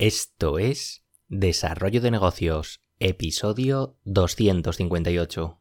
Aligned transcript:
Esto 0.00 0.60
es 0.60 1.02
Desarrollo 1.26 2.00
de 2.00 2.12
Negocios, 2.12 2.78
episodio 3.00 3.96
258. 4.04 5.58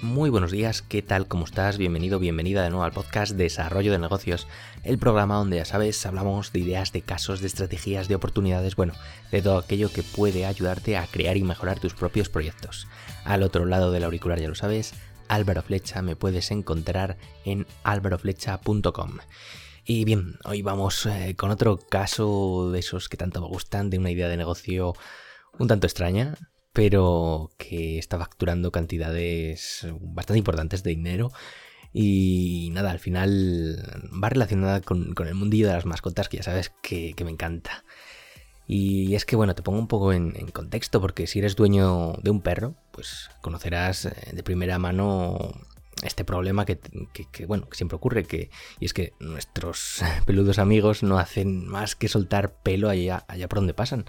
Muy 0.00 0.30
buenos 0.30 0.50
días, 0.50 0.80
¿qué 0.80 1.02
tal? 1.02 1.28
¿Cómo 1.28 1.44
estás? 1.44 1.76
Bienvenido, 1.76 2.18
bienvenida 2.18 2.62
de 2.62 2.70
nuevo 2.70 2.84
al 2.84 2.92
podcast 2.92 3.32
Desarrollo 3.36 3.92
de 3.92 3.98
Negocios, 3.98 4.48
el 4.84 4.98
programa 4.98 5.36
donde 5.36 5.58
ya 5.58 5.66
sabes, 5.66 6.04
hablamos 6.06 6.52
de 6.52 6.60
ideas, 6.60 6.92
de 6.92 7.02
casos, 7.02 7.40
de 7.40 7.46
estrategias, 7.46 8.08
de 8.08 8.14
oportunidades, 8.14 8.74
bueno, 8.74 8.94
de 9.30 9.42
todo 9.42 9.58
aquello 9.58 9.92
que 9.92 10.02
puede 10.02 10.46
ayudarte 10.46 10.96
a 10.96 11.06
crear 11.06 11.36
y 11.36 11.42
mejorar 11.42 11.78
tus 11.78 11.92
propios 11.92 12.30
proyectos. 12.30 12.88
Al 13.24 13.42
otro 13.42 13.66
lado 13.66 13.92
del 13.92 14.04
auricular 14.04 14.40
ya 14.40 14.48
lo 14.48 14.54
sabes, 14.54 14.94
Álvaro 15.30 15.62
Flecha 15.62 16.02
me 16.02 16.16
puedes 16.16 16.50
encontrar 16.50 17.16
en 17.44 17.64
álvaroflecha.com. 17.84 19.18
Y 19.84 20.04
bien, 20.04 20.38
hoy 20.44 20.60
vamos 20.62 21.06
eh, 21.06 21.36
con 21.36 21.52
otro 21.52 21.78
caso 21.78 22.70
de 22.72 22.80
esos 22.80 23.08
que 23.08 23.16
tanto 23.16 23.40
me 23.40 23.46
gustan, 23.46 23.90
de 23.90 23.98
una 23.98 24.10
idea 24.10 24.28
de 24.28 24.36
negocio 24.36 24.92
un 25.58 25.68
tanto 25.68 25.86
extraña, 25.86 26.34
pero 26.72 27.52
que 27.58 27.98
está 27.98 28.18
facturando 28.18 28.72
cantidades 28.72 29.86
bastante 30.00 30.38
importantes 30.38 30.82
de 30.82 30.90
dinero. 30.90 31.30
Y 31.92 32.70
nada, 32.72 32.90
al 32.90 32.98
final 32.98 34.02
va 34.22 34.30
relacionada 34.30 34.80
con, 34.80 35.14
el 35.16 35.34
mundillo 35.34 35.68
de 35.68 35.74
las 35.74 35.86
mascotas, 35.86 36.28
que 36.28 36.38
ya 36.38 36.42
sabes 36.42 36.72
que 36.82 37.14
me 37.24 37.30
encanta. 37.30 37.84
Y 38.72 39.16
es 39.16 39.24
que, 39.24 39.34
bueno, 39.34 39.56
te 39.56 39.62
pongo 39.62 39.80
un 39.80 39.88
poco 39.88 40.12
en, 40.12 40.30
contexto, 40.52 41.00
porque 41.00 41.26
si 41.26 41.40
eres 41.40 41.56
dueño 41.56 42.12
de 42.22 42.30
un 42.30 42.40
perro, 42.40 42.76
pues 42.92 43.28
conocerás 43.40 44.04
eh, 44.04 44.14
de 44.32 44.44
primera 44.44 44.78
mano 44.78 45.52
este 46.04 46.24
problema 46.24 46.64
que, 46.64 46.78
bueno, 47.48 47.68
que 47.68 47.76
siempre 47.76 47.96
ocurre, 47.96 48.22
que, 48.22 48.48
y 48.78 48.84
es 48.84 48.94
que 48.94 49.12
nuestros 49.18 50.02
peludos 50.24 50.60
amigos 50.60 51.02
no 51.02 51.18
hacen 51.18 51.66
más 51.66 51.96
que 51.96 52.06
soltar 52.06 52.52
pelo 52.62 52.88
allá, 52.88 53.24
allá 53.26 53.48
por 53.48 53.58
donde 53.58 53.74
pasan. 53.74 54.04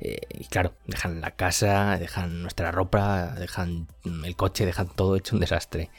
Eh, 0.00 0.18
y 0.28 0.46
claro, 0.46 0.74
dejan 0.88 1.20
la 1.20 1.36
casa, 1.36 1.96
dejan 1.96 2.42
nuestra 2.42 2.72
ropa, 2.72 3.36
dejan 3.38 3.86
el 4.24 4.34
coche, 4.34 4.66
dejan 4.66 4.88
todo 4.88 5.14
hecho 5.14 5.36
un 5.36 5.40
desastre. 5.40 5.92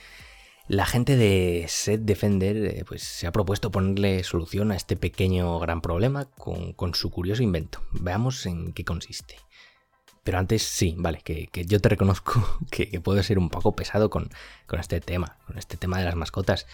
La 0.67 0.87
gente 0.87 1.15
de 1.15 1.65
Set 1.67 2.01
Defender 2.01 2.57
eh, 2.57 2.83
pues, 2.87 3.03
se 3.03 3.27
ha 3.27 3.31
propuesto 3.31 3.69
ponerle 3.69 4.23
solución 4.23 4.71
a 4.71 4.75
este 4.75 4.95
pequeño 4.95 5.59
gran 5.59 5.79
problema 5.79 6.25
con, 6.25 6.95
su 6.95 7.11
curioso 7.11 7.43
invento. 7.43 7.83
Veamos 7.91 8.47
en 8.47 8.73
qué 8.73 8.83
consiste. 8.83 9.35
Pero 10.23 10.39
antes 10.39 10.63
sí, 10.63 10.95
vale, 10.97 11.21
que, 11.23 11.49
yo 11.67 11.79
te 11.79 11.89
reconozco 11.89 12.59
que, 12.71 12.99
puedo 12.99 13.21
ser 13.21 13.37
un 13.37 13.49
poco 13.49 13.75
pesado 13.75 14.09
con, 14.09 14.29
este 14.79 15.01
tema, 15.01 15.37
con 15.45 15.59
este 15.59 15.77
tema 15.77 15.99
de 15.99 16.05
las 16.05 16.15
mascotas. 16.15 16.65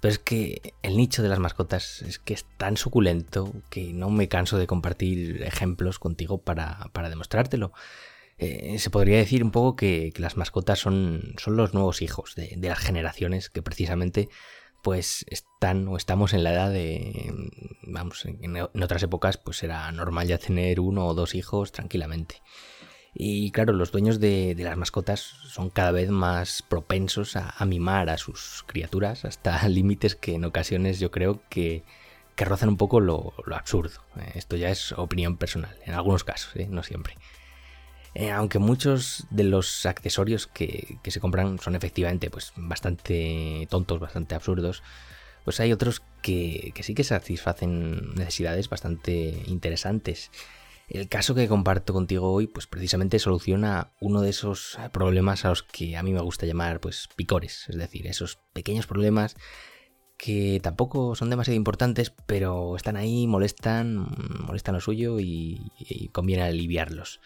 Pero 0.00 0.12
es 0.12 0.18
que 0.18 0.74
el 0.82 0.96
nicho 0.96 1.22
de 1.22 1.28
las 1.28 1.38
mascotas 1.38 2.00
es 2.00 2.18
que 2.18 2.32
es 2.32 2.46
tan 2.56 2.78
suculento 2.78 3.52
que 3.68 3.92
no 3.92 4.08
me 4.08 4.28
canso 4.28 4.56
de 4.56 4.66
compartir 4.66 5.42
ejemplos 5.42 5.98
contigo 5.98 6.38
para, 6.38 6.88
para 6.94 7.10
demostrártelo. 7.10 7.72
Eh, 8.38 8.78
se 8.78 8.90
podría 8.90 9.18
decir 9.18 9.44
un 9.44 9.50
poco 9.50 9.76
que, 9.76 10.12
las 10.16 10.36
mascotas 10.36 10.78
son, 10.78 11.34
son, 11.38 11.56
los 11.56 11.72
nuevos 11.72 12.02
hijos 12.02 12.34
de, 12.34 12.56
las 12.60 12.78
generaciones 12.78 13.48
que 13.48 13.62
precisamente 13.62 14.28
pues 14.82 15.24
están 15.28 15.88
o 15.88 15.96
estamos 15.96 16.34
en 16.34 16.44
la 16.44 16.52
edad 16.52 16.70
de, 16.70 17.32
vamos, 17.82 18.24
en, 18.26 18.56
otras 18.56 19.02
épocas 19.02 19.38
pues 19.38 19.62
era 19.62 19.90
normal 19.92 20.28
ya 20.28 20.38
tener 20.38 20.80
uno 20.80 21.06
o 21.06 21.14
dos 21.14 21.34
hijos 21.34 21.72
tranquilamente. 21.72 22.42
Y 23.14 23.52
claro, 23.52 23.72
los 23.72 23.92
dueños 23.92 24.18
de, 24.18 24.56
las 24.58 24.76
mascotas 24.76 25.20
son 25.20 25.70
cada 25.70 25.92
vez 25.92 26.10
más 26.10 26.62
propensos 26.62 27.36
a, 27.36 27.64
mimar 27.64 28.10
a 28.10 28.18
sus 28.18 28.64
criaturas 28.66 29.24
hasta 29.24 29.66
límites 29.68 30.16
que 30.16 30.34
en 30.34 30.44
ocasiones 30.44 30.98
yo 30.98 31.12
creo 31.12 31.40
que, 31.48 31.84
que 32.34 32.44
rozan 32.44 32.70
un 32.70 32.76
poco 32.76 32.98
lo, 32.98 33.32
absurdo. 33.54 34.00
Eh, 34.16 34.32
esto 34.34 34.56
ya 34.56 34.70
es 34.70 34.92
opinión 34.92 35.36
personal, 35.36 35.78
en 35.86 35.94
algunos 35.94 36.24
casos, 36.24 36.56
¿eh? 36.56 36.66
no 36.68 36.82
siempre. 36.82 37.16
Eh, 38.14 38.30
aunque 38.30 38.60
muchos 38.60 39.26
de 39.30 39.42
los 39.42 39.86
accesorios 39.86 40.46
que, 40.46 40.98
se 41.04 41.20
compran 41.20 41.58
son 41.58 41.74
efectivamente 41.74 42.30
pues, 42.30 42.52
bastante 42.56 43.66
tontos, 43.68 43.98
bastante 43.98 44.36
absurdos, 44.36 44.82
pues 45.44 45.58
hay 45.58 45.72
otros 45.72 46.00
que, 46.22 46.72
sí 46.80 46.94
que 46.94 47.02
satisfacen 47.02 48.14
necesidades 48.14 48.68
bastante 48.68 49.42
interesantes. 49.46 50.30
El 50.88 51.08
caso 51.08 51.34
que 51.34 51.48
comparto 51.48 51.92
contigo 51.92 52.32
hoy, 52.32 52.46
pues 52.46 52.66
precisamente 52.66 53.18
soluciona 53.18 53.92
uno 54.00 54.20
de 54.20 54.30
esos 54.30 54.78
problemas 54.92 55.44
a 55.44 55.48
los 55.48 55.62
que 55.62 55.96
a 55.96 56.02
mí 56.02 56.12
me 56.12 56.20
gusta 56.20 56.46
llamar, 56.46 56.80
pues, 56.80 57.08
picores. 57.16 57.66
Es 57.68 57.76
decir, 57.76 58.06
esos 58.06 58.38
pequeños 58.52 58.86
problemas 58.86 59.34
que 60.16 60.60
tampoco 60.62 61.16
son 61.16 61.30
demasiado 61.30 61.56
importantes, 61.56 62.12
pero 62.26 62.76
están 62.76 62.96
ahí, 62.96 63.26
molestan, 63.26 64.06
molestan 64.46 64.74
lo 64.74 64.80
suyo 64.80 65.18
y 65.18 66.10
conviene 66.12 66.44
aliviarlos. 66.44 67.20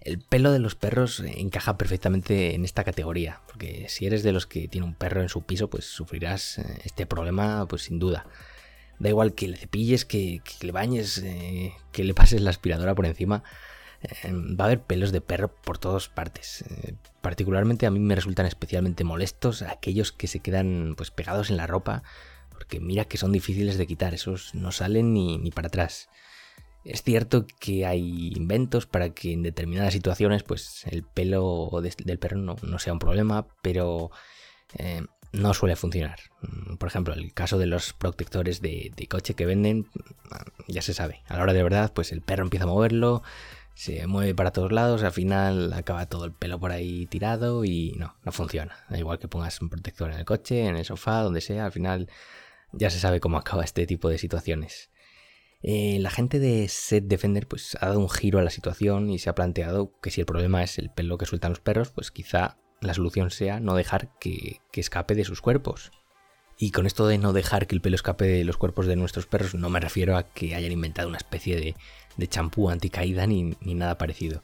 El 0.00 0.18
pelo 0.18 0.52
de 0.52 0.58
los 0.58 0.74
perros 0.74 1.20
encaja 1.20 1.78
perfectamente 1.78 2.54
en 2.54 2.64
esta 2.64 2.84
categoría, 2.84 3.40
porque 3.46 3.86
si 3.88 4.06
eres 4.06 4.22
de 4.22 4.32
los 4.32 4.46
que 4.46 4.68
tiene 4.68 4.86
un 4.86 4.94
perro 4.94 5.22
en 5.22 5.28
su 5.28 5.42
piso, 5.42 5.70
pues 5.70 5.84
sufrirás 5.86 6.58
eh, 6.58 6.80
este 6.84 7.06
problema, 7.06 7.66
pues 7.66 7.82
sin 7.82 7.98
duda. 7.98 8.26
Da 8.98 9.08
igual 9.08 9.34
que 9.34 9.48
le 9.48 9.56
cepilles, 9.56 10.04
que, 10.04 10.42
le 10.60 10.72
bañes, 10.72 11.18
eh, 11.18 11.72
que 11.92 12.04
le 12.04 12.14
pases 12.14 12.40
la 12.42 12.50
aspiradora 12.50 12.94
por 12.94 13.06
encima, 13.06 13.42
eh, 14.02 14.32
va 14.32 14.64
a 14.64 14.66
haber 14.66 14.82
pelos 14.82 15.10
de 15.10 15.20
perro 15.20 15.54
por 15.54 15.78
todas 15.78 16.08
partes. 16.08 16.64
particularmente 17.22 17.86
a 17.86 17.90
mí 17.90 17.98
me 17.98 18.14
resultan 18.14 18.44
especialmente 18.46 19.02
molestos 19.02 19.62
aquellos 19.62 20.12
que 20.12 20.26
se 20.26 20.40
quedan 20.40 20.94
pues 20.96 21.10
pegados 21.10 21.48
en 21.48 21.56
la 21.56 21.66
ropa, 21.66 22.02
porque 22.50 22.80
mira 22.80 23.06
que 23.06 23.16
son 23.16 23.32
difíciles 23.32 23.78
de 23.78 23.86
quitar, 23.86 24.14
esos 24.14 24.54
no 24.54 24.70
salen 24.70 25.14
ni, 25.14 25.38
ni 25.38 25.50
para 25.50 25.68
atrás. 25.68 26.08
Es 26.84 27.02
cierto 27.02 27.46
que 27.60 27.86
hay 27.86 28.32
inventos 28.34 28.86
para 28.86 29.10
que 29.10 29.32
en 29.32 29.42
determinadas 29.42 29.94
situaciones 29.94 30.42
pues 30.42 30.84
el 30.86 31.02
pelo 31.02 31.70
del 31.80 32.18
perro 32.18 32.36
no, 32.36 32.78
sea 32.78 32.92
un 32.92 32.98
problema, 32.98 33.46
pero 33.62 34.10
eh, 34.76 35.02
no 35.32 35.54
suele 35.54 35.76
funcionar. 35.76 36.18
Mm, 36.42 36.76
por 36.76 36.88
ejemplo, 36.88 37.14
el 37.14 37.32
caso 37.32 37.58
de 37.58 37.66
los 37.66 37.92
protectores 37.94 38.60
de, 38.60 38.92
coche 39.08 39.34
que 39.34 39.46
venden, 39.46 39.88
ya 40.68 40.82
se 40.82 40.94
sabe. 40.94 41.22
A 41.26 41.36
la 41.36 41.42
hora 41.42 41.52
de 41.54 41.62
verdad, 41.62 41.92
pues 41.94 42.12
el 42.12 42.20
perro 42.20 42.44
empieza 42.44 42.64
a 42.64 42.68
moverlo, 42.68 43.22
se 43.74 44.06
mueve 44.06 44.34
para 44.34 44.52
todos 44.52 44.70
lados, 44.70 45.02
al 45.02 45.12
final 45.12 45.72
acaba 45.72 46.06
todo 46.06 46.24
el 46.26 46.32
pelo 46.32 46.60
por 46.60 46.70
ahí 46.70 47.06
tirado 47.06 47.64
y 47.64 47.92
no, 47.98 48.14
no 48.24 48.32
funciona. 48.32 48.76
Da 48.88 48.98
igual 48.98 49.18
que 49.18 49.28
pongas 49.28 49.60
un 49.60 49.70
protector 49.70 50.10
en 50.12 50.18
el 50.18 50.24
coche, 50.24 50.66
en 50.66 50.76
el 50.76 50.84
sofá, 50.84 51.22
donde 51.22 51.40
sea, 51.40 51.66
al 51.66 51.72
final 51.72 52.08
ya 52.72 52.90
se 52.90 53.00
sabe 53.00 53.20
cómo 53.20 53.38
acaba 53.38 53.64
este 53.64 53.86
tipo 53.86 54.08
de 54.08 54.18
situaciones. 54.18 54.90
Eh, 55.66 55.96
la 55.98 56.10
gente 56.10 56.40
de 56.40 56.68
Set 56.68 57.04
Defender 57.04 57.48
pues, 57.48 57.78
ha 57.80 57.86
dado 57.86 57.98
un 57.98 58.10
giro 58.10 58.38
a 58.38 58.42
la 58.42 58.50
situación 58.50 59.08
y 59.08 59.18
se 59.18 59.30
ha 59.30 59.34
planteado 59.34 59.98
que 60.02 60.10
si 60.10 60.20
el 60.20 60.26
problema 60.26 60.62
es 60.62 60.78
el 60.78 60.90
pelo 60.90 61.16
que 61.16 61.24
sueltan 61.24 61.52
los 61.52 61.60
perros, 61.60 61.90
pues 61.90 62.10
quizá 62.10 62.58
la 62.82 62.92
solución 62.92 63.30
sea 63.30 63.60
no 63.60 63.74
dejar 63.74 64.10
que, 64.18 64.60
escape 64.74 65.14
de 65.14 65.24
sus 65.24 65.40
cuerpos. 65.40 65.90
Y 66.58 66.70
con 66.70 66.84
esto 66.84 67.06
de 67.06 67.16
no 67.16 67.32
dejar 67.32 67.66
que 67.66 67.74
el 67.74 67.80
pelo 67.80 67.96
escape 67.96 68.26
de 68.26 68.44
los 68.44 68.58
cuerpos 68.58 68.86
de 68.86 68.94
nuestros 68.94 69.26
perros, 69.26 69.54
no 69.54 69.70
me 69.70 69.80
refiero 69.80 70.18
a 70.18 70.24
que 70.24 70.54
hayan 70.54 70.70
inventado 70.70 71.08
una 71.08 71.16
especie 71.16 71.56
de, 71.56 72.28
champú 72.28 72.68
anticaída 72.68 73.26
ni, 73.26 73.56
ni, 73.62 73.74
nada 73.74 73.96
parecido. 73.96 74.42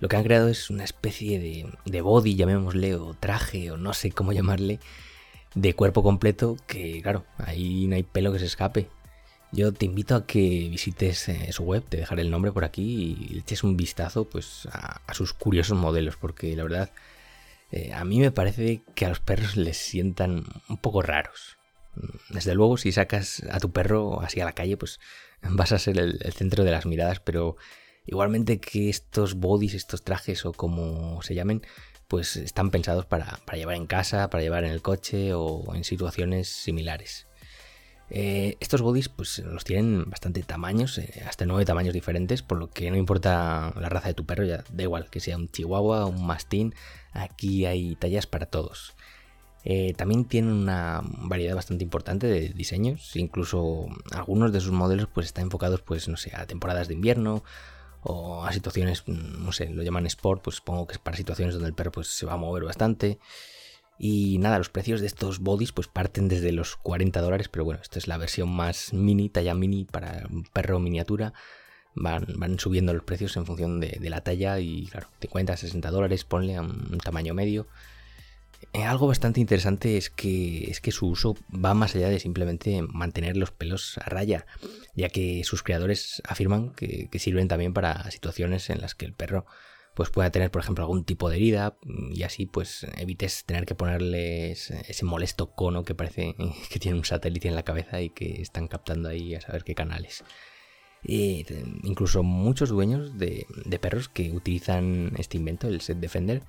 Lo 0.00 0.08
que 0.08 0.16
han 0.16 0.24
creado 0.24 0.48
es 0.48 0.70
una 0.70 0.82
especie 0.82 1.38
de, 1.38 1.72
de 1.84 2.00
body, 2.00 2.34
llamémosle, 2.34 2.96
o 2.96 3.14
traje, 3.14 3.70
o 3.70 3.76
no 3.76 3.92
sé 3.92 4.10
cómo 4.10 4.32
llamarle, 4.34 4.80
de 5.54 5.74
cuerpo 5.74 6.02
completo 6.02 6.56
que, 6.66 7.00
claro, 7.00 7.24
ahí 7.38 7.86
no 7.86 7.94
hay 7.94 8.02
pelo 8.02 8.32
que 8.32 8.40
se 8.40 8.46
escape. 8.46 8.88
Yo 9.50 9.72
te 9.72 9.86
invito 9.86 10.14
a 10.14 10.26
que 10.26 10.68
visites 10.70 11.28
eh, 11.30 11.52
su 11.52 11.62
web, 11.64 11.82
te 11.88 11.96
dejaré 11.96 12.22
el 12.22 12.30
nombre 12.30 12.52
por 12.52 12.64
aquí 12.64 13.16
y 13.30 13.38
eches 13.38 13.64
un 13.64 13.76
vistazo 13.76 14.28
pues, 14.28 14.68
a, 14.70 15.14
sus 15.14 15.32
curiosos 15.32 15.78
modelos, 15.78 16.16
porque 16.16 16.54
la 16.54 16.64
verdad 16.64 16.90
eh, 17.72 17.92
a 17.94 18.04
mí 18.04 18.20
me 18.20 18.30
parece 18.30 18.82
que 18.94 19.06
a 19.06 19.08
los 19.08 19.20
perros 19.20 19.56
les 19.56 19.78
sientan 19.78 20.44
un 20.68 20.76
poco 20.76 21.00
raros. 21.00 21.56
Desde 22.28 22.54
luego, 22.54 22.76
si 22.76 22.92
sacas 22.92 23.42
a 23.50 23.58
tu 23.58 23.72
perro 23.72 24.20
así 24.20 24.40
a 24.40 24.44
la 24.44 24.52
calle, 24.52 24.76
pues 24.76 25.00
vas 25.42 25.72
a 25.72 25.78
ser 25.78 25.98
el, 25.98 26.18
centro 26.34 26.64
de 26.64 26.70
las 26.70 26.84
miradas, 26.84 27.20
pero 27.20 27.56
igualmente 28.06 28.60
que 28.60 28.90
estos 28.90 29.34
bodies, 29.34 29.74
estos 29.74 30.04
trajes 30.04 30.44
o 30.44 30.52
como 30.52 31.22
se 31.22 31.34
llamen, 31.34 31.62
pues 32.06 32.36
están 32.36 32.70
pensados 32.70 33.06
para 33.06 33.40
llevar 33.54 33.76
en 33.76 33.86
casa, 33.86 34.28
para 34.28 34.42
llevar 34.42 34.64
en 34.64 34.72
el 34.72 34.82
coche 34.82 35.32
o 35.32 35.74
en 35.74 35.84
situaciones 35.84 36.48
similares. 36.48 37.27
Eh, 38.10 38.56
estos 38.60 38.80
bodies 38.80 39.08
pues 39.08 39.38
los 39.40 39.64
tienen 39.64 40.08
bastante 40.08 40.42
tamaños, 40.42 40.96
eh, 40.98 41.22
hasta 41.26 41.44
nueve 41.44 41.64
tamaños 41.64 41.92
diferentes, 41.92 42.42
por 42.42 42.58
lo 42.58 42.70
que 42.70 42.90
no 42.90 42.96
importa 42.96 43.72
la 43.78 43.88
raza 43.88 44.08
de 44.08 44.14
tu 44.14 44.24
perro, 44.24 44.44
ya 44.44 44.64
da 44.72 44.82
igual 44.82 45.10
que 45.10 45.20
sea 45.20 45.36
un 45.36 45.48
chihuahua 45.48 46.06
o 46.06 46.08
un 46.08 46.26
mastín, 46.26 46.74
aquí 47.12 47.66
hay 47.66 47.96
tallas 47.96 48.26
para 48.26 48.46
todos. 48.46 48.94
Eh, 49.64 49.92
también 49.94 50.24
tienen 50.24 50.52
una 50.52 51.02
variedad 51.04 51.54
bastante 51.54 51.84
importante 51.84 52.26
de 52.26 52.48
diseños, 52.50 53.14
incluso 53.16 53.86
algunos 54.12 54.52
de 54.52 54.60
sus 54.60 54.72
modelos 54.72 55.08
pues 55.12 55.26
están 55.26 55.44
enfocados 55.44 55.82
pues 55.82 56.08
no 56.08 56.16
sé, 56.16 56.32
a 56.34 56.46
temporadas 56.46 56.88
de 56.88 56.94
invierno 56.94 57.42
o 58.02 58.44
a 58.44 58.52
situaciones, 58.52 59.06
no 59.06 59.52
sé, 59.52 59.68
lo 59.68 59.82
llaman 59.82 60.06
sport, 60.06 60.42
pues 60.42 60.56
supongo 60.56 60.86
que 60.86 60.94
es 60.94 60.98
para 60.98 61.16
situaciones 61.16 61.54
donde 61.54 61.68
el 61.68 61.74
perro 61.74 61.92
pues 61.92 62.06
se 62.08 62.24
va 62.24 62.34
a 62.34 62.36
mover 62.36 62.64
bastante. 62.64 63.18
Y 63.98 64.38
nada, 64.38 64.58
los 64.58 64.68
precios 64.68 65.00
de 65.00 65.08
estos 65.08 65.40
bodies 65.40 65.72
pues 65.72 65.88
parten 65.88 66.28
desde 66.28 66.52
los 66.52 66.76
40 66.76 67.20
dólares, 67.20 67.48
pero 67.48 67.64
bueno, 67.64 67.80
esta 67.82 67.98
es 67.98 68.06
la 68.06 68.16
versión 68.16 68.48
más 68.48 68.92
mini, 68.92 69.28
talla 69.28 69.54
mini 69.54 69.84
para 69.84 70.26
un 70.30 70.44
perro 70.44 70.78
miniatura. 70.78 71.32
Van, 71.94 72.26
van 72.36 72.60
subiendo 72.60 72.94
los 72.94 73.02
precios 73.02 73.36
en 73.36 73.44
función 73.44 73.80
de, 73.80 73.98
la 74.08 74.20
talla 74.20 74.60
y 74.60 74.86
claro, 74.86 75.08
50, 75.20 75.56
60 75.56 75.90
dólares, 75.90 76.24
ponle 76.24 76.54
a 76.54 76.62
un 76.62 76.98
tamaño 77.02 77.34
medio. 77.34 77.66
Eh, 78.72 78.84
algo 78.84 79.08
bastante 79.08 79.40
interesante 79.40 79.96
es 79.96 80.10
que, 80.10 80.70
es 80.70 80.80
que 80.80 80.92
su 80.92 81.08
uso 81.08 81.36
va 81.52 81.74
más 81.74 81.96
allá 81.96 82.08
de 82.08 82.20
simplemente 82.20 82.82
mantener 82.82 83.36
los 83.36 83.50
pelos 83.50 83.98
a 83.98 84.10
raya, 84.10 84.46
ya 84.94 85.08
que 85.08 85.42
sus 85.42 85.64
creadores 85.64 86.22
afirman 86.24 86.70
que 86.70 87.08
sirven 87.18 87.48
también 87.48 87.72
para 87.72 88.08
situaciones 88.12 88.70
en 88.70 88.80
las 88.80 88.94
que 88.94 89.06
el 89.06 89.12
perro 89.12 89.46
pues 89.98 90.10
pueda 90.10 90.30
tener, 90.30 90.52
por 90.52 90.62
ejemplo, 90.62 90.84
algún 90.84 91.02
tipo 91.02 91.28
de 91.28 91.38
herida 91.38 91.76
y 92.12 92.22
así 92.22 92.46
pues 92.46 92.86
evites 92.98 93.42
tener 93.44 93.66
que 93.66 93.74
ponerles 93.74 94.70
ese 94.70 95.04
molesto 95.04 95.50
cono 95.50 95.82
que 95.82 95.96
parece 95.96 96.36
que 96.70 96.78
tiene 96.78 96.96
un 96.96 97.04
satélite 97.04 97.48
en 97.48 97.56
la 97.56 97.64
cabeza 97.64 98.00
y 98.00 98.10
que 98.10 98.40
están 98.40 98.68
captando 98.68 99.08
ahí 99.08 99.34
a 99.34 99.40
saber 99.40 99.64
qué 99.64 99.74
canales. 99.74 100.22
incluso 101.02 102.22
muchos 102.22 102.68
dueños 102.68 103.18
de, 103.18 103.44
perros 103.80 104.08
que 104.08 104.30
utilizan 104.30 105.14
este 105.18 105.36
invento, 105.36 105.66
el 105.66 105.80
Set 105.80 105.98
Defender, 105.98 106.44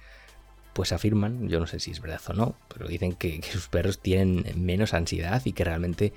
pues 0.74 0.92
afirman, 0.92 1.50
yo 1.50 1.60
no 1.60 1.66
sé 1.66 1.80
si 1.80 1.90
es 1.90 2.01
verdad 2.01 2.22
o 2.28 2.34
no, 2.34 2.56
pero 2.72 2.88
dicen 2.88 3.13
que 3.13 3.42
sus 3.51 3.68
perros 3.68 3.98
tienen 3.98 4.46
menos 4.63 4.94
ansiedad 4.94 5.42
y 5.44 5.54
que 5.54 5.63
realmente 5.63 6.13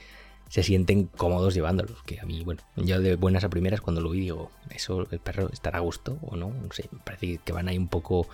se 0.48 0.62
sienten 0.62 1.04
cómodos 1.04 1.54
llevándolos. 1.54 2.02
Que 2.04 2.20
a 2.20 2.24
mí, 2.24 2.42
bueno, 2.44 2.62
yo 2.76 3.00
de 3.00 3.16
buenas 3.16 3.44
a 3.44 3.50
primeras 3.50 3.80
cuando 3.80 4.00
lo 4.00 4.10
vi 4.10 4.20
digo, 4.20 4.50
¿eso 4.70 5.06
el 5.10 5.20
perro 5.20 5.50
estará 5.52 5.78
a 5.78 5.82
gusto 5.82 6.18
o 6.22 6.36
no? 6.36 6.50
No 6.50 6.72
sé, 6.72 6.88
parece 7.04 7.38
que 7.44 7.52
van 7.52 7.68
ahí 7.68 7.78
un 7.78 7.88
poco 7.88 8.28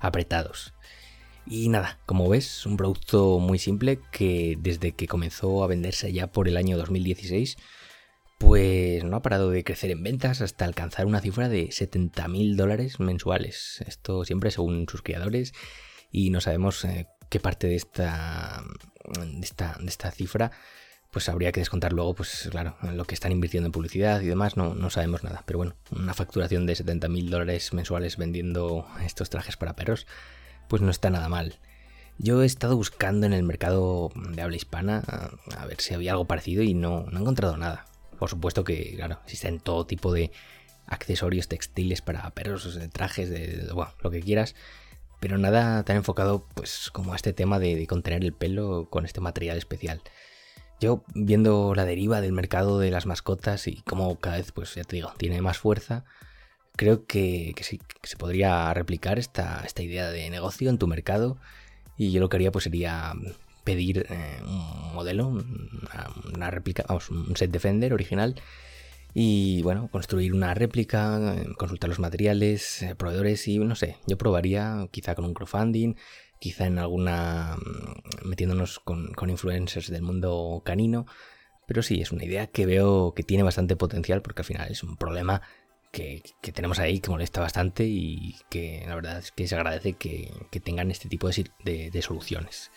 apretados. 0.00 0.74
Y 1.46 1.68
nada, 1.68 1.98
como 2.06 2.28
ves, 2.28 2.66
un 2.66 2.76
producto 2.76 3.38
muy 3.38 3.58
simple 3.58 3.98
que 4.12 4.56
desde 4.60 4.92
que 4.92 5.08
comenzó 5.08 5.64
a 5.64 5.66
venderse 5.66 6.12
ya 6.12 6.28
por 6.28 6.46
el 6.46 6.56
año 6.56 6.76
2016, 6.78 7.56
pues 8.38 9.04
no 9.04 9.16
ha 9.16 9.22
parado 9.22 9.50
de 9.50 9.64
crecer 9.64 9.90
en 9.90 10.02
ventas 10.02 10.40
hasta 10.40 10.64
alcanzar 10.64 11.06
una 11.06 11.20
cifra 11.20 11.48
de 11.48 11.68
70.000 11.68 12.56
dólares 12.56 13.00
mensuales. 13.00 13.82
Esto 13.86 14.24
siempre 14.24 14.50
según 14.50 14.86
sus 14.88 15.02
creadores 15.02 15.52
y 16.10 16.30
no 16.30 16.40
sabemos 16.40 16.84
eh, 16.84 17.06
qué 17.28 17.40
parte 17.40 17.66
de 17.66 17.76
esta, 17.76 18.62
de 19.18 19.44
esta, 19.44 19.76
de 19.80 19.88
esta 19.88 20.10
cifra 20.10 20.52
pues 21.12 21.28
habría 21.28 21.52
que 21.52 21.60
descontar 21.60 21.92
luego, 21.92 22.14
pues 22.14 22.48
claro, 22.50 22.74
lo 22.80 23.04
que 23.04 23.14
están 23.14 23.32
invirtiendo 23.32 23.66
en 23.66 23.72
publicidad 23.72 24.22
y 24.22 24.26
demás, 24.26 24.56
no, 24.56 24.74
no 24.74 24.88
sabemos 24.88 25.22
nada. 25.22 25.42
Pero 25.44 25.58
bueno, 25.58 25.74
una 25.90 26.14
facturación 26.14 26.64
de 26.64 26.74
70 26.74 27.08
mil 27.08 27.28
dólares 27.28 27.74
mensuales 27.74 28.16
vendiendo 28.16 28.86
estos 29.04 29.28
trajes 29.28 29.58
para 29.58 29.76
perros, 29.76 30.06
pues 30.68 30.80
no 30.80 30.90
está 30.90 31.10
nada 31.10 31.28
mal. 31.28 31.58
Yo 32.16 32.42
he 32.42 32.46
estado 32.46 32.76
buscando 32.76 33.26
en 33.26 33.34
el 33.34 33.42
mercado 33.42 34.10
de 34.14 34.40
habla 34.40 34.56
hispana 34.56 35.02
a, 35.58 35.66
ver 35.66 35.82
si 35.82 35.92
había 35.92 36.12
algo 36.12 36.24
parecido 36.24 36.62
y 36.62 36.72
no, 36.72 37.04
no 37.10 37.18
he 37.18 37.20
encontrado 37.20 37.58
nada. 37.58 37.84
Por 38.18 38.30
supuesto 38.30 38.64
que, 38.64 38.94
claro, 38.96 39.20
existen 39.24 39.60
todo 39.60 39.84
tipo 39.84 40.14
de 40.14 40.32
accesorios 40.86 41.46
textiles 41.46 42.00
para 42.00 42.30
perros, 42.30 42.78
trajes, 42.90 43.28
de, 43.28 43.68
bueno, 43.74 43.92
lo 44.00 44.10
que 44.10 44.20
quieras, 44.22 44.54
pero 45.20 45.36
nada 45.36 45.82
tan 45.82 45.96
enfocado 45.96 46.46
pues 46.54 46.88
como 46.90 47.12
a 47.12 47.16
este 47.16 47.34
tema 47.34 47.58
de 47.58 47.86
contener 47.86 48.24
el 48.24 48.32
pelo 48.32 48.88
con 48.88 49.04
este 49.04 49.20
material 49.20 49.58
especial. 49.58 50.00
Yo 50.82 51.04
viendo 51.14 51.76
la 51.76 51.84
deriva 51.84 52.20
del 52.20 52.32
mercado 52.32 52.80
de 52.80 52.90
las 52.90 53.06
mascotas 53.06 53.68
y 53.68 53.82
cómo 53.82 54.18
cada 54.18 54.38
vez, 54.38 54.50
pues 54.50 54.74
ya 54.74 54.82
te 54.82 54.96
digo, 54.96 55.12
tiene 55.16 55.40
más 55.40 55.56
fuerza, 55.56 56.04
creo 56.74 57.06
que, 57.06 57.54
sí, 57.60 57.78
que 57.78 58.08
se 58.08 58.16
podría 58.16 58.74
replicar 58.74 59.20
esta, 59.20 59.62
esta, 59.64 59.84
idea 59.84 60.10
de 60.10 60.28
negocio 60.28 60.68
en 60.70 60.78
tu 60.78 60.88
mercado. 60.88 61.38
Y 61.96 62.10
yo 62.10 62.18
lo 62.18 62.28
que 62.28 62.36
haría 62.36 62.50
pues 62.50 62.64
sería 62.64 63.12
pedir 63.62 64.06
eh, 64.10 64.40
un 64.44 64.92
modelo, 64.92 65.28
una, 66.34 66.50
réplica, 66.50 66.84
vamos, 66.88 67.10
un 67.10 67.36
set 67.36 67.52
Defender 67.52 67.94
original. 67.94 68.34
Y 69.14 69.62
bueno, 69.62 69.86
construir 69.86 70.34
una 70.34 70.52
réplica, 70.52 71.36
consultar 71.58 71.90
los 71.90 72.00
materiales, 72.00 72.82
eh, 72.82 72.96
proveedores 72.96 73.46
y 73.46 73.60
no 73.60 73.76
sé, 73.76 73.98
yo 74.08 74.18
probaría 74.18 74.88
quizá 74.90 75.14
con 75.14 75.26
un 75.26 75.34
crowdfunding, 75.34 75.94
quizá 76.42 76.66
en 76.66 76.80
alguna 76.80 77.56
mm, 77.56 78.28
metiéndonos 78.28 78.80
con, 78.80 79.14
influencers 79.30 79.88
del 79.88 80.02
mundo 80.02 80.60
canino, 80.64 81.06
pero 81.68 81.82
sí, 81.82 82.00
es 82.00 82.10
una 82.10 82.24
idea 82.24 82.48
que 82.48 82.66
veo 82.66 83.14
que 83.14 83.22
tiene 83.22 83.44
bastante 83.44 83.76
potencial 83.76 84.22
porque 84.22 84.42
al 84.42 84.46
final 84.46 84.68
es 84.68 84.82
un 84.82 84.96
problema 84.96 85.40
que, 85.92 86.20
tenemos 86.52 86.80
ahí 86.80 86.98
que 86.98 87.10
molesta 87.10 87.40
bastante 87.40 87.84
y 87.84 88.34
que 88.50 88.82
la 88.88 88.96
verdad 88.96 89.18
es 89.18 89.30
que 89.30 89.46
se 89.46 89.54
agradece 89.54 89.92
que, 89.92 90.32
tengan 90.64 90.90
este 90.90 91.08
tipo 91.08 91.28
de, 91.28 91.90
de, 91.92 92.02
soluciones. 92.02 92.72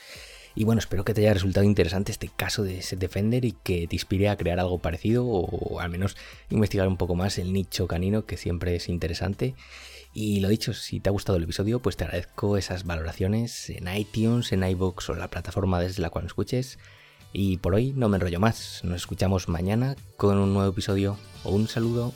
Y 0.54 0.64
bueno, 0.64 0.78
espero 0.78 1.04
que 1.04 1.16
te 1.16 1.22
haya 1.22 1.34
resultado 1.34 1.66
interesante 1.66 2.12
este 2.12 2.30
caso 2.30 2.64
de 2.64 2.84
Set 2.84 3.00
Defender 3.00 3.46
y 3.46 3.54
que 3.54 3.88
te 3.88 3.96
inspire 3.96 4.30
a 4.30 4.38
crear 4.38 4.60
algo 4.60 4.78
parecido 4.78 5.26
o 5.26 5.80
al 5.80 5.90
menos 5.90 6.16
investigar 6.50 6.88
un 6.88 6.98
poco 6.98 7.16
más 7.16 7.40
el 7.40 7.52
nicho 7.52 7.88
canino 7.88 8.26
que 8.28 8.38
siempre 8.38 8.76
es 8.76 8.90
interesante. 8.90 9.56
Y 10.18 10.40
lo 10.40 10.48
dicho, 10.48 10.74
si 10.74 11.02
te 11.02 11.10
ha 11.10 11.12
gustado 11.12 11.38
el 11.38 11.44
episodio, 11.44 11.82
pues 11.82 11.98
te 11.98 12.06
agradezco 12.06 12.56
esas 12.56 12.86
valoraciones 12.86 13.70
en 13.70 13.94
iTunes, 13.94 14.54
en 14.54 14.64
iVoox 14.64 15.10
o 15.10 15.14
la 15.14 15.30
plataforma 15.30 15.78
desde 15.82 16.02
la 16.02 16.10
cual 16.10 16.26
escuches. 16.26 16.80
Y 17.34 17.58
por 17.58 17.76
hoy 17.76 17.92
no 17.92 18.08
me 18.08 18.16
enrollo 18.16 18.40
más. 18.40 18.80
Nos 18.86 18.96
escuchamos 18.96 19.50
mañana 19.50 19.98
con 20.16 20.38
un 20.38 20.54
nuevo 20.54 20.72
episodio. 20.72 21.18
Un 21.44 21.68
saludo. 21.68 22.14